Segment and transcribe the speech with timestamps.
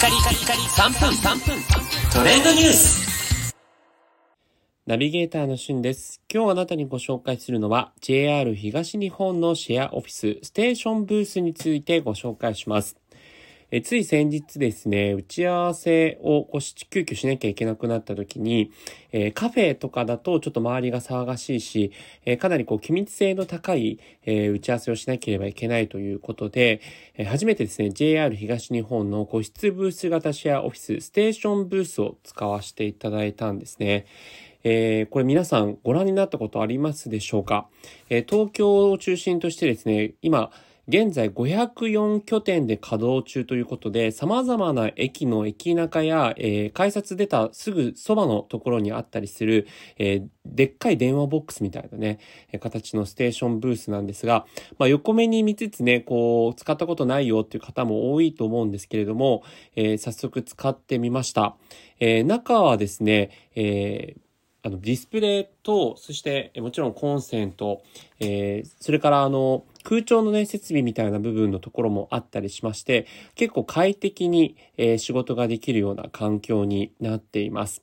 [0.00, 1.62] カリカリカリ3分3分
[2.10, 3.54] トレンドニュース
[4.86, 6.22] ナビゲーターのしゅんです。
[6.32, 12.96] 今日あなたにご紹介するのは JR 東日本のシェアオフィスステーションブースについてご紹介します。
[13.72, 18.72] えつい先日ですね、打ち合わせをこうし急遽しなきゃいけなくなった時に、
[19.12, 21.92] えカフェとかだとちょっと周りが騒がしいし、
[22.24, 26.80] えかなりこう機密性の高い、え打ち合わせをしなければいけないということで、
[27.16, 34.06] え初めてですね、JR 東日本の個室ブース型シェアオフィスステーションブースを使わせていただいたんですね。
[34.64, 37.68] えーこれ皆さんご覧になったことありますでしょうか、
[38.08, 40.50] えー東京を中心としてですね、今、
[40.90, 49.68] 現在504拠点で稼働中ということで、様々な駅の駅中や、えー改札出たすぐそばのところにあったりする、
[49.98, 52.18] えーでっかい電話ボックスみたいなね、
[52.60, 54.46] 形のステーションブースなんですが、
[54.78, 59.44] まあ、横目に見つつね、こう、使ったことないよっていう方も多いと思うんですけれども、
[59.76, 61.56] えー早速使ってみました。
[62.00, 64.29] え中はですね、えー
[64.62, 67.82] あの、ディスプレイと、そして、もちろんコンセント、
[68.18, 77.82] えーそれからあの、空調のね、設備みたいな部分のところもあったりしまして、結構快適に、えー仕事ができるような環境になっています。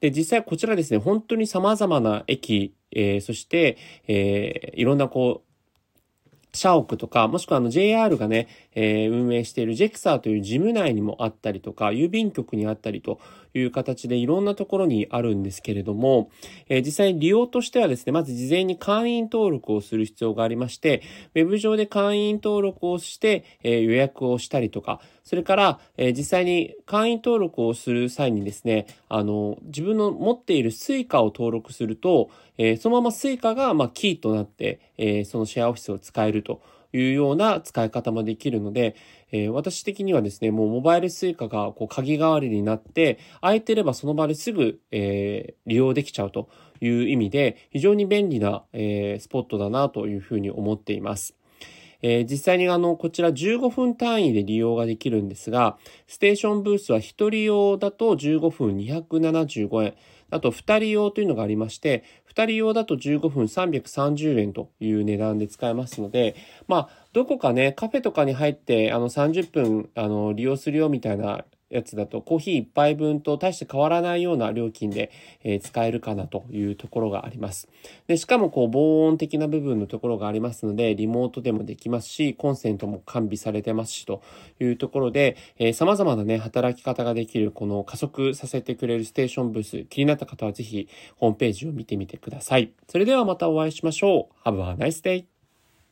[0.00, 5.51] で、実際こちらですね、本当に様々な駅、えーそして、えーいろんなこう、
[6.54, 13.20] 社屋とか、もしくはあの JR がね、えー運営している JEXA という事務内にもあったりとか、郵便局にあったりと
[13.54, 16.30] いう形でいろんなところにあるんですけれども、
[16.68, 21.02] えー実際利用としてはですね、まず事前に会員登録をする必要がありまして、
[21.34, 36.60] ウェブ上で会員登録をして、えー予約をしたりとか、それから、えー実際に会員登録をする際にですね、あの、自分の持っている Suica を登録すると、えーそのまま Suica が、まあ、キーとなって、えーそのシェアオフィスを使えると
[36.92, 38.96] いうような使い方もできるので、
[39.30, 46.48] えー私的にはですね、もうモバイル Suica がこう鍵代わりになって、空いてればその場ですぐ、えー利用できちゃうと
[46.80, 51.34] いう意味で、非常に便利な、えースポットだなというふうに思っています。
[52.02, 57.00] え実際にあの、こちら15分単位で利用ができるんですが、ステーションブースは1
[57.30, 59.94] 人用だと15分275円、
[60.32, 62.04] あと2人用というのがありまして、
[62.34, 66.34] 2人用だと15分330円という値段で使えますので、
[66.66, 75.10] まあ、どこかね、カフェとかに入って、あの、30分、あの、利用するよみたいなやつだと、コーヒー1杯分と大して変わらないような料金で、
[75.42, 77.68] えー使えるかなというところがあります。
[78.06, 84.22] で、しかもこう、防音的な部分のところがありますので、リモートでもできますし、コンセントも完備されてますし、と
[84.60, 92.72] いうところで、えー様々なね、働き方ができる、この加速させてくれるステーションブース、気になった方はぜひ、ホームページを見てみてください。
[92.88, 94.48] それではまたお会いしましょう。
[94.48, 95.31] Have a nice day!